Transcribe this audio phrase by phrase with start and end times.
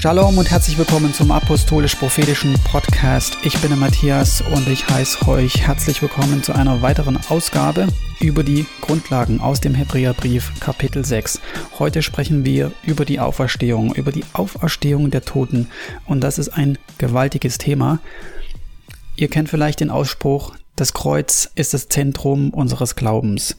[0.00, 3.36] Shalom und herzlich willkommen zum Apostolisch-Prophetischen Podcast.
[3.42, 7.88] Ich bin der Matthias und ich heiße euch herzlich willkommen zu einer weiteren Ausgabe
[8.20, 11.40] über die Grundlagen aus dem Hebräerbrief Kapitel 6.
[11.80, 15.66] Heute sprechen wir über die Auferstehung, über die Auferstehung der Toten
[16.06, 17.98] und das ist ein gewaltiges Thema.
[19.16, 23.56] Ihr kennt vielleicht den Ausspruch, das Kreuz ist das Zentrum unseres Glaubens.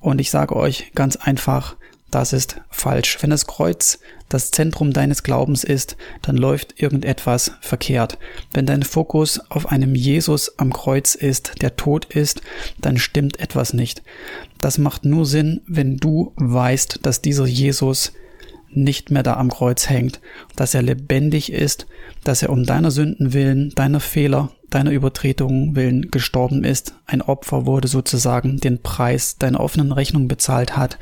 [0.00, 1.76] Und ich sage euch ganz einfach,
[2.10, 3.18] das ist falsch.
[3.20, 8.18] Wenn das Kreuz das Zentrum deines Glaubens ist, dann läuft irgendetwas verkehrt.
[8.52, 12.42] Wenn dein Fokus auf einem Jesus am Kreuz ist, der tot ist,
[12.80, 14.02] dann stimmt etwas nicht.
[14.60, 18.12] Das macht nur Sinn, wenn du weißt, dass dieser Jesus
[18.70, 20.20] nicht mehr da am Kreuz hängt,
[20.54, 21.86] dass er lebendig ist,
[22.24, 27.64] dass er um deiner Sünden willen, deiner Fehler, deiner Übertretungen willen gestorben ist, ein Opfer
[27.64, 30.98] wurde sozusagen, den Preis deiner offenen Rechnung bezahlt hat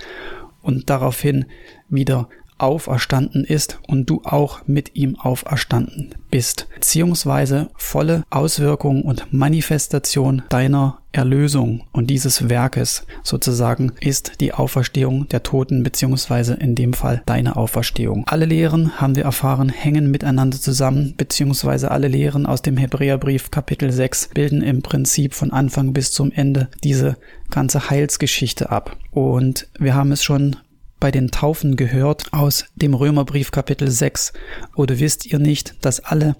[0.65, 1.45] und daraufhin
[1.89, 2.29] wieder
[2.65, 10.99] auferstanden ist und du auch mit ihm auferstanden bist, beziehungsweise volle Auswirkung und Manifestation deiner
[11.13, 17.55] Erlösung und dieses Werkes sozusagen ist die Auferstehung der Toten, beziehungsweise in dem Fall deine
[17.55, 18.25] Auferstehung.
[18.27, 23.93] Alle Lehren, haben wir erfahren, hängen miteinander zusammen, beziehungsweise alle Lehren aus dem Hebräerbrief Kapitel
[23.93, 27.17] 6 bilden im Prinzip von Anfang bis zum Ende diese
[27.51, 28.97] ganze Heilsgeschichte ab.
[29.13, 30.57] Und wir haben es schon
[31.05, 34.33] bei den Taufen gehört aus dem Römerbrief Kapitel 6.
[34.75, 36.35] Oder wisst ihr nicht, dass alle,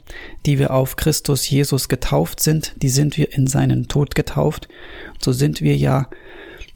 [0.47, 4.69] die wir auf Christus Jesus getauft sind, die sind wir in seinen Tod getauft?
[5.21, 6.09] So sind wir ja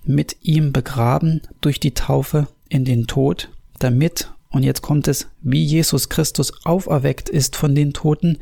[0.04, 5.64] mit ihm begraben durch die Taufe in den Tod, damit, und jetzt kommt es, wie
[5.64, 8.36] Jesus Christus auferweckt ist von den Toten,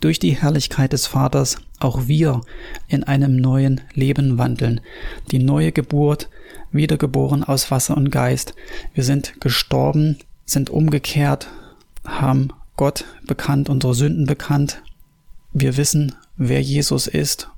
[0.00, 2.42] durch die Herrlichkeit des Vaters auch wir
[2.88, 4.80] in einem neuen Leben wandeln.
[5.30, 6.28] Die neue Geburt,
[6.72, 8.54] wiedergeboren aus Wasser und Geist.
[8.94, 11.48] Wir sind gestorben, sind umgekehrt,
[12.04, 14.82] haben Gott bekannt, unsere Sünden bekannt.
[15.52, 17.50] Wir wissen, wer Jesus ist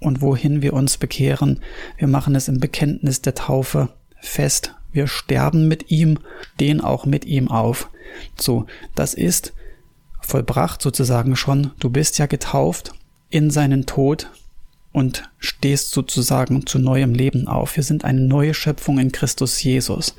[0.00, 1.60] und wohin wir uns bekehren.
[1.96, 3.88] Wir machen es im Bekenntnis der Taufe
[4.20, 4.74] fest.
[4.92, 6.18] Wir sterben mit ihm,
[6.54, 7.90] stehen auch mit ihm auf.
[8.38, 9.52] So, das ist
[10.28, 11.72] vollbracht sozusagen schon.
[11.80, 12.92] Du bist ja getauft
[13.30, 14.30] in seinen Tod
[14.92, 17.76] und stehst sozusagen zu neuem Leben auf.
[17.76, 20.14] Wir sind eine neue Schöpfung in Christus Jesus.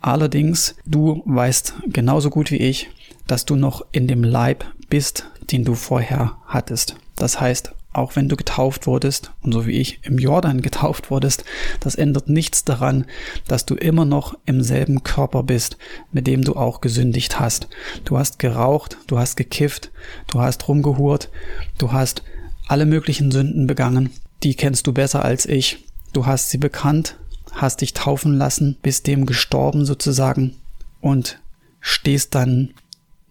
[0.00, 2.90] Allerdings, du weißt genauso gut wie ich,
[3.26, 6.96] dass du noch in dem Leib bist, den du vorher hattest.
[7.16, 11.44] Das heißt, auch wenn du getauft wurdest und so wie ich im Jordan getauft wurdest,
[11.80, 13.06] das ändert nichts daran,
[13.48, 15.76] dass du immer noch im selben Körper bist,
[16.12, 17.68] mit dem du auch gesündigt hast.
[18.04, 19.90] Du hast geraucht, du hast gekifft,
[20.28, 21.30] du hast rumgehurt,
[21.78, 22.22] du hast
[22.68, 24.10] alle möglichen Sünden begangen.
[24.42, 25.84] Die kennst du besser als ich.
[26.12, 27.18] Du hast sie bekannt,
[27.52, 30.56] hast dich taufen lassen, bist dem gestorben sozusagen
[31.00, 31.40] und
[31.80, 32.74] stehst dann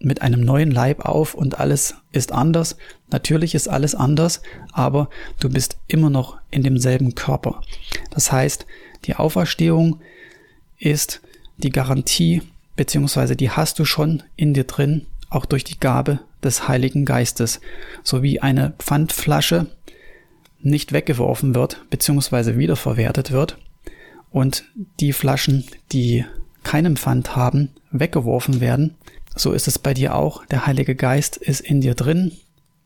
[0.06, 2.76] mit einem neuen Leib auf und alles ist anders.
[3.10, 4.40] Natürlich ist alles anders,
[4.72, 7.60] aber du bist immer noch in demselben Körper.
[8.10, 8.66] Das heißt,
[9.04, 10.00] die Auferstehung
[10.78, 11.20] ist
[11.56, 12.42] die Garantie,
[12.76, 17.60] beziehungsweise die hast du schon in dir drin, auch durch die Gabe des Heiligen Geistes,
[18.04, 19.66] sowie eine Pfandflasche
[20.60, 23.58] nicht weggeworfen wird, beziehungsweise wiederverwertet wird
[24.30, 24.66] und
[25.00, 26.24] die Flaschen, die
[26.62, 28.94] keinen Pfand haben, weggeworfen werden.
[29.36, 30.44] So ist es bei dir auch.
[30.46, 32.32] Der Heilige Geist ist in dir drin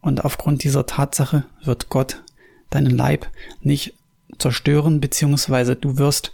[0.03, 2.22] und aufgrund dieser Tatsache wird Gott
[2.71, 3.28] deinen Leib
[3.62, 3.94] nicht
[4.37, 6.33] zerstören, beziehungsweise du wirst,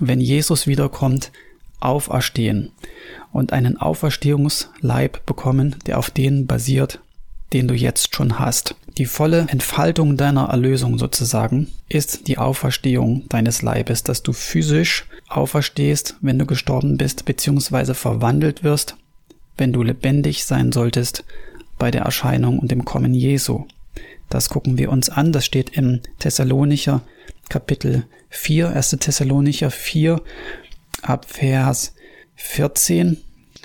[0.00, 1.30] wenn Jesus wiederkommt,
[1.78, 2.72] auferstehen
[3.32, 7.00] und einen Auferstehungsleib bekommen, der auf den basiert,
[7.52, 8.74] den du jetzt schon hast.
[8.98, 16.16] Die volle Entfaltung deiner Erlösung sozusagen ist die Auferstehung deines Leibes, dass du physisch auferstehst,
[16.20, 18.96] wenn du gestorben bist, beziehungsweise verwandelt wirst,
[19.56, 21.24] wenn du lebendig sein solltest
[21.78, 23.64] bei der Erscheinung und dem Kommen Jesu.
[24.28, 27.02] Das gucken wir uns an, das steht im Thessalonicher
[27.48, 28.90] Kapitel 4, 1.
[29.00, 30.20] Thessalonicher 4,
[31.02, 31.94] ab Vers
[32.34, 33.18] 14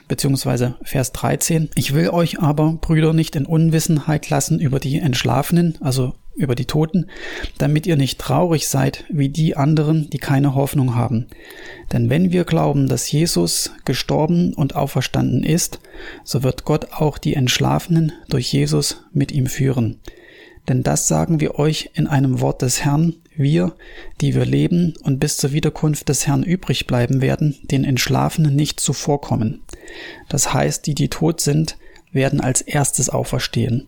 [0.08, 1.70] beziehungsweise Vers 13.
[1.76, 6.66] Ich will euch aber, Brüder, nicht in Unwissenheit lassen über die Entschlafenen, also über die
[6.66, 7.08] Toten,
[7.58, 11.28] damit ihr nicht traurig seid wie die anderen, die keine Hoffnung haben.
[11.94, 15.80] Denn wenn wir glauben, dass Jesus gestorben und auferstanden ist,
[16.24, 20.00] so wird Gott auch die Entschlafenen durch Jesus mit ihm führen.
[20.68, 23.74] Denn das sagen wir euch in einem Wort des Herrn, wir,
[24.20, 28.80] die wir leben und bis zur Wiederkunft des Herrn übrig bleiben werden, den Entschlafenen nicht
[28.80, 29.62] zuvorkommen.
[30.30, 31.78] Das heißt, die, die tot sind,
[32.12, 33.88] werden als erstes auferstehen.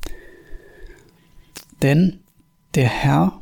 [1.81, 2.19] Denn
[2.75, 3.39] der Herr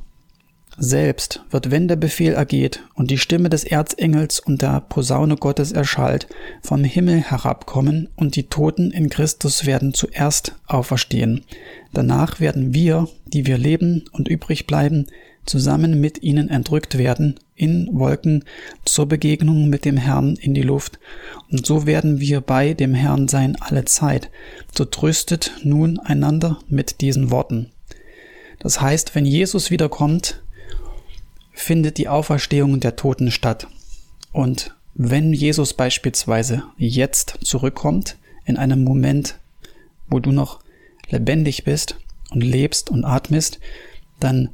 [0.78, 5.72] selbst wird, wenn der Befehl ergeht und die Stimme des Erzengels und der Posaune Gottes
[5.72, 6.28] erschallt,
[6.62, 11.44] vom Himmel herabkommen und die Toten in Christus werden zuerst auferstehen.
[11.94, 15.08] Danach werden wir, die wir leben und übrig bleiben,
[15.46, 18.44] zusammen mit ihnen entrückt werden in Wolken
[18.86, 21.00] zur Begegnung mit dem Herrn in die Luft.
[21.52, 24.30] Und so werden wir bei dem Herrn sein alle Zeit.
[24.76, 27.72] So tröstet nun einander mit diesen Worten.
[28.62, 30.42] Das heißt, wenn Jesus wiederkommt,
[31.52, 33.68] findet die Auferstehung der Toten statt.
[34.32, 39.36] Und wenn Jesus beispielsweise jetzt zurückkommt, in einem Moment,
[40.08, 40.60] wo du noch
[41.10, 41.98] lebendig bist
[42.30, 43.60] und lebst und atmest,
[44.20, 44.50] dann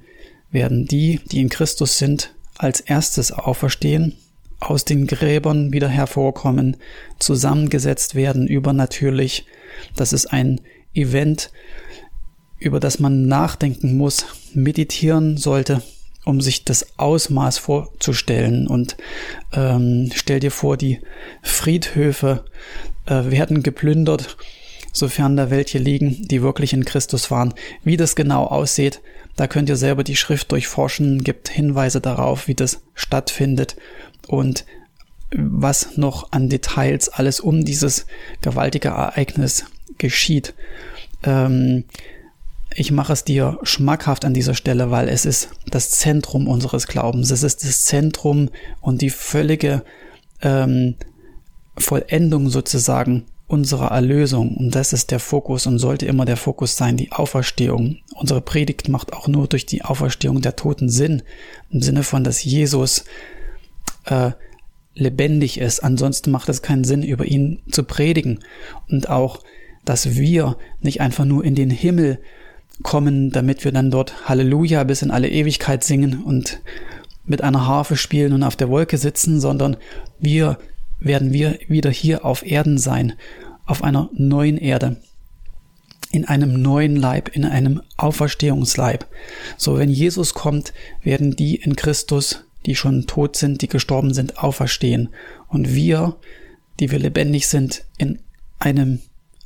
[0.51, 4.15] werden die, die in Christus sind, als erstes auferstehen,
[4.59, 6.77] aus den Gräbern wieder hervorkommen,
[7.19, 9.45] zusammengesetzt werden übernatürlich.
[9.95, 10.61] Das ist ein
[10.93, 11.51] Event,
[12.59, 15.81] über das man nachdenken muss, meditieren sollte,
[16.25, 18.67] um sich das Ausmaß vorzustellen.
[18.67, 18.97] Und
[19.53, 20.99] ähm, stell dir vor, die
[21.41, 22.43] Friedhöfe
[23.05, 24.37] äh, werden geplündert,
[24.91, 27.53] sofern da welche liegen, die wirklich in Christus waren.
[27.83, 29.01] Wie das genau aussieht,
[29.35, 33.75] da könnt ihr selber die Schrift durchforschen, gibt Hinweise darauf, wie das stattfindet
[34.27, 34.65] und
[35.31, 38.07] was noch an Details alles um dieses
[38.41, 39.65] gewaltige Ereignis
[39.97, 40.53] geschieht.
[41.23, 41.83] Ähm,
[42.79, 47.31] ich mache es dir schmackhaft an dieser Stelle, weil es ist das Zentrum unseres Glaubens.
[47.31, 48.49] Es ist das Zentrum
[48.81, 49.83] und die völlige
[50.43, 50.93] ähm,
[51.75, 54.55] Vollendung sozusagen unserer Erlösung.
[54.55, 57.97] Und das ist der Fokus und sollte immer der Fokus sein, die Auferstehung.
[58.13, 61.23] Unsere Predigt macht auch nur durch die Auferstehung der Toten Sinn.
[61.71, 63.05] Im Sinne von, dass Jesus
[64.05, 64.33] äh,
[64.93, 65.79] lebendig ist.
[65.79, 68.41] Ansonsten macht es keinen Sinn, über ihn zu predigen.
[68.87, 69.39] Und auch,
[69.83, 72.19] dass wir nicht einfach nur in den Himmel
[72.83, 76.59] kommen, damit wir dann dort Halleluja bis in alle Ewigkeit singen und
[77.25, 79.77] mit einer Harfe spielen und auf der Wolke sitzen, sondern
[80.19, 80.57] wir
[80.99, 83.13] werden wir wieder hier auf Erden sein,
[83.65, 84.97] auf einer neuen Erde,
[86.11, 89.05] in einem neuen Leib, in einem Auferstehungsleib.
[89.57, 94.39] So, wenn Jesus kommt, werden die in Christus, die schon tot sind, die gestorben sind,
[94.39, 95.09] auferstehen.
[95.47, 96.15] Und wir,
[96.79, 98.19] die wir lebendig sind, in
[98.59, 98.99] einem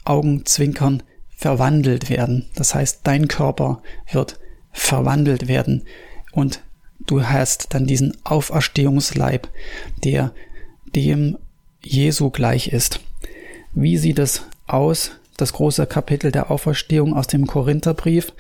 [0.06, 1.04] Augenzwinkern
[1.41, 2.45] verwandelt werden.
[2.55, 4.39] Das heißt, dein Körper wird
[4.71, 5.83] verwandelt werden
[6.31, 6.61] und
[6.99, 9.49] du hast dann diesen Auferstehungsleib,
[10.03, 10.33] der
[10.95, 11.38] dem
[11.81, 12.99] Jesu gleich ist.
[13.73, 15.13] Wie sieht es aus?
[15.35, 18.33] Das große Kapitel der Auferstehung aus dem Korintherbrief.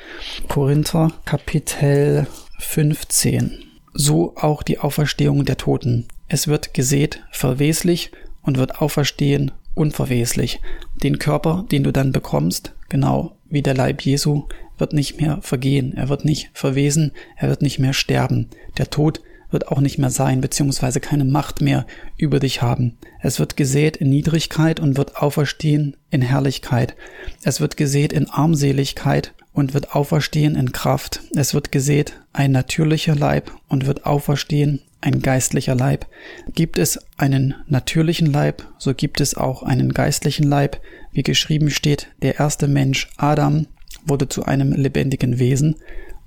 [0.47, 2.27] Korinther Kapitel
[2.59, 3.63] 15.
[3.93, 6.07] So auch die Auferstehung der Toten.
[6.27, 8.11] Es wird gesät verweslich
[8.43, 10.59] und wird auferstehen unverweslich.
[11.03, 14.47] Den Körper, den du dann bekommst, genau wie der Leib Jesu,
[14.77, 18.49] wird nicht mehr vergehen, er wird nicht verwesen, er wird nicht mehr sterben.
[18.77, 19.21] Der Tod
[19.51, 21.85] wird auch nicht mehr sein, beziehungsweise keine Macht mehr
[22.17, 22.97] über dich haben.
[23.21, 26.95] Es wird gesät in Niedrigkeit und wird auferstehen in Herrlichkeit.
[27.43, 31.21] Es wird gesät in Armseligkeit und wird auferstehen in Kraft.
[31.35, 36.05] Es wird gesät ein natürlicher Leib und wird auferstehen ein geistlicher Leib.
[36.53, 40.79] Gibt es einen natürlichen Leib, so gibt es auch einen geistlichen Leib.
[41.11, 43.67] Wie geschrieben steht, der erste Mensch Adam
[44.05, 45.75] wurde zu einem lebendigen Wesen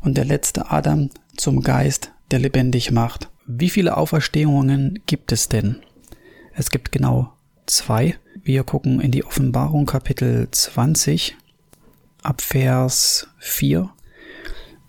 [0.00, 3.30] und der letzte Adam zum Geist, der lebendig macht.
[3.46, 5.76] Wie viele Auferstehungen gibt es denn?
[6.54, 7.32] Es gibt genau
[7.66, 8.16] zwei.
[8.42, 11.36] Wir gucken in die Offenbarung Kapitel 20
[12.24, 13.88] ab Vers 4.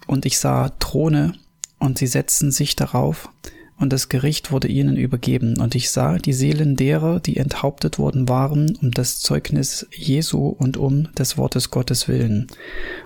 [0.07, 1.33] Und ich sah Throne
[1.79, 3.29] und sie setzten sich darauf
[3.77, 5.59] und das Gericht wurde ihnen übergeben.
[5.59, 10.77] Und ich sah die Seelen derer, die enthauptet worden waren, um das Zeugnis Jesu und
[10.77, 12.47] um des Wortes Gottes willen,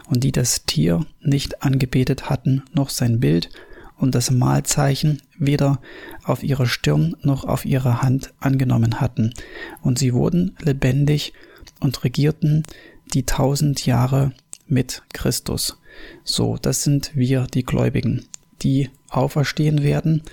[0.07, 3.49] und die das Tier nicht angebetet hatten, noch sein Bild
[3.97, 5.81] und das Mahlzeichen weder
[6.23, 9.33] auf ihrer Stirn noch auf ihrer Hand angenommen hatten.
[9.81, 11.33] Und sie wurden lebendig
[11.79, 12.63] und regierten
[13.13, 14.33] die tausend Jahre
[14.67, 15.79] mit Christus.
[16.23, 18.25] So, das sind wir, die Gläubigen,
[18.61, 20.23] die auferstehen werden,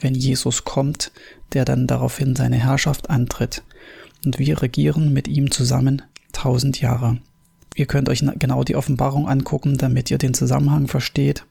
[0.00, 1.12] wenn Jesus kommt,
[1.52, 3.62] der dann daraufhin seine Herrschaft antritt.
[4.24, 6.02] Und wir regieren mit ihm zusammen
[6.32, 7.18] tausend Jahre.
[7.76, 11.44] Ihr könnt euch genau die Offenbarung angucken, damit ihr den Zusammenhang versteht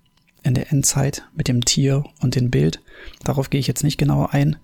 [0.44, 2.82] in der Endzeit mit dem Tier und dem Bild.
[3.24, 4.58] Darauf gehe ich jetzt nicht genauer ein.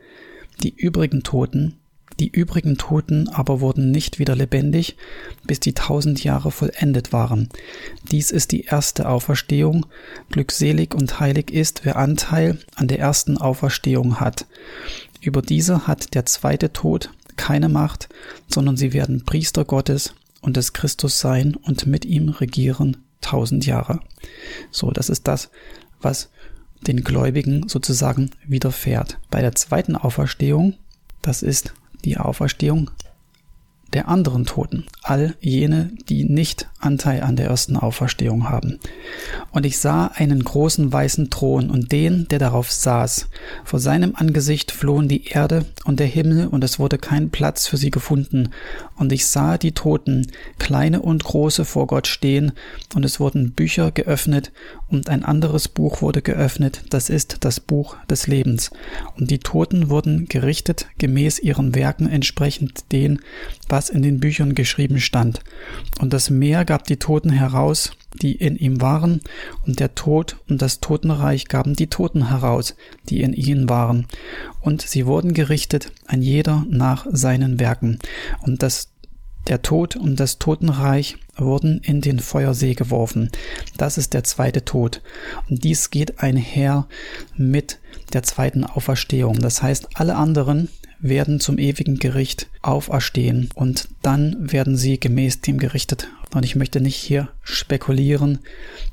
[0.62, 1.76] Die übrigen Toten,
[2.20, 4.98] die übrigen Toten aber wurden nicht wieder lebendig,
[5.46, 7.50] bis die tausend Jahre vollendet waren.
[8.12, 9.86] Dies ist die erste Auferstehung.
[10.30, 14.46] Glückselig und heilig ist, wer Anteil an der ersten Auferstehung hat.
[15.22, 18.10] Über diese hat der zweite Tod keine Macht,
[18.48, 24.00] sondern sie werden Priester Gottes und des Christus sein und mit ihm regieren tausend Jahre.
[24.72, 25.50] So, das ist das,
[26.02, 26.30] was
[26.88, 29.20] den Gläubigen sozusagen widerfährt.
[29.30, 30.76] Bei der zweiten Auferstehung,
[31.22, 31.74] das ist
[32.06, 32.92] die Auferstehung
[33.94, 38.80] der anderen Toten, all jene, die nicht Anteil an der ersten Auferstehung haben.
[39.52, 43.30] Und ich sah einen großen weißen Thron und den, der darauf saß.
[43.64, 47.78] Vor seinem Angesicht flohen die Erde und der Himmel, und es wurde kein Platz für
[47.78, 48.50] sie gefunden.
[49.00, 50.28] Und ich sah die Toten,
[50.60, 52.52] kleine und große, vor Gott stehen,
[52.94, 54.52] und es wurden Bücher geöffnet,
[54.90, 58.72] und ein anderes Buch wurde geöffnet, das ist das Buch des Lebens.
[59.18, 63.22] Und die Toten wurden gerichtet gemäß ihren Werken entsprechend den,
[63.70, 65.40] was in den Büchern geschrieben stand.
[66.00, 69.22] Und das Meer gab die Toten heraus, die in ihm waren,
[69.66, 72.76] und der Tod und das Totenreich gaben die Toten heraus,
[73.10, 74.08] die in ihnen waren.
[74.62, 78.00] Und sie wurden gerichtet, ein jeder nach seinen Werken.
[78.42, 78.90] Und das
[79.48, 83.32] der Tod und das Totenreich wurden in den Feuersee geworfen.
[83.78, 85.02] Das ist der zweite Tod.
[85.50, 86.88] Und dies geht einher
[87.36, 87.80] mit
[88.14, 89.40] der zweiten Auferstehung.
[89.40, 95.58] Das heißt, alle anderen werden zum ewigen Gericht auferstehen und dann werden sie gemäß dem
[95.58, 96.10] gerichtet.
[96.34, 98.40] Und ich möchte nicht hier spekulieren,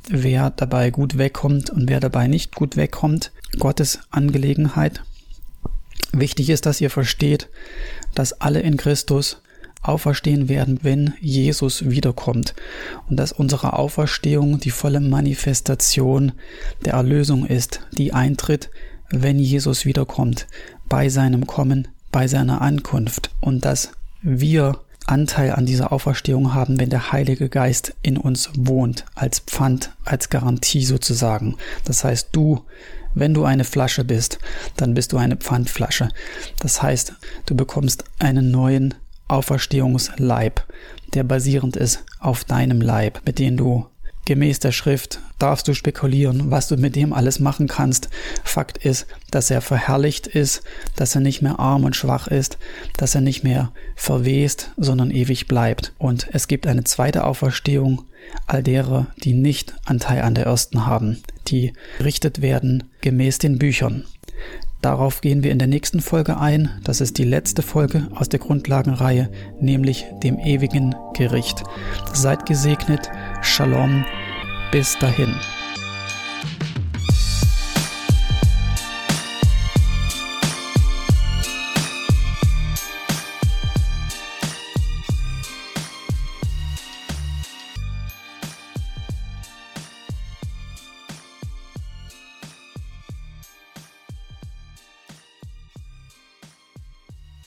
[0.08, 3.32] wer dabei gut wegkommt und wer dabei nicht gut wegkommt.
[3.58, 5.02] Gottes Angelegenheit.
[6.12, 7.48] Wichtig ist, dass ihr versteht,
[8.14, 9.42] dass alle in Christus
[9.82, 12.54] auferstehen werden, wenn Jesus wiederkommt
[13.08, 16.32] und dass unsere Auferstehung die volle Manifestation
[16.84, 18.70] der Erlösung ist, die eintritt,
[19.10, 20.46] wenn Jesus wiederkommt,
[20.88, 23.90] bei seinem Kommen bei seiner Ankunft und dass
[24.22, 29.90] wir Anteil an dieser Auferstehung haben, wenn der Heilige Geist in uns wohnt, als Pfand,
[30.06, 31.56] als Garantie sozusagen.
[31.84, 32.64] Das heißt, du,
[33.14, 34.38] wenn du eine Flasche bist,
[34.78, 36.08] dann bist du eine Pfandflasche.
[36.58, 37.12] Das heißt,
[37.44, 38.94] du bekommst einen neuen
[39.28, 40.62] Auferstehungsleib,
[41.12, 43.88] der basierend ist auf deinem Leib, mit dem du
[44.26, 48.08] Gemäß der Schrift darfst du spekulieren, was du mit dem alles machen kannst.
[48.42, 50.62] Fakt ist, dass er verherrlicht ist,
[50.96, 52.58] dass er nicht mehr arm und schwach ist,
[52.96, 55.92] dass er nicht mehr verwest, sondern ewig bleibt.
[55.98, 58.02] Und es gibt eine zweite Auferstehung
[58.48, 64.04] all derer, die nicht Anteil an der ersten haben, die richtet werden gemäß den Büchern.
[64.82, 66.70] Darauf gehen wir in der nächsten Folge ein.
[66.84, 69.30] Das ist die letzte Folge aus der Grundlagenreihe,
[69.60, 71.64] nämlich dem ewigen Gericht.
[72.12, 73.10] Seid gesegnet.
[73.46, 74.04] Shalom.
[74.72, 75.32] Bis dahin.